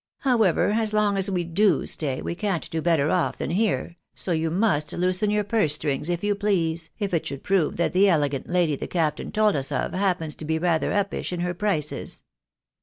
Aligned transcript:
However, 0.21 0.71
as 0.71 0.93
long 0.93 1.15
as. 1.15 1.29
we 1.29 1.43
do 1.43 1.85
stay, 1.85 2.23
we 2.23 2.33
can't 2.33 2.67
be 2.71 2.79
better 2.79 3.11
off 3.11 3.37
than 3.37 3.51
here, 3.51 3.97
so 4.15 4.31
you 4.31 4.49
must 4.49 4.93
loosen 4.93 5.29
your 5.29 5.43
purse 5.43 5.75
strings, 5.75 6.09
if 6.09 6.23
you 6.23 6.33
please, 6.33 6.89
if 6.97 7.13
it 7.13 7.27
should 7.27 7.43
prove 7.43 7.75
that 7.77 7.93
the 7.93 8.09
elegant 8.09 8.49
lady 8.49 8.75
the 8.75 8.87
captain 8.87 9.31
told 9.31 9.55
us 9.55 9.71
of 9.71 9.93
happens 9.93 10.33
to 10.37 10.45
be 10.45 10.57
rather 10.57 10.89
upish 10.91 11.31
in 11.31 11.41
her 11.41 11.53
prices." 11.53 12.21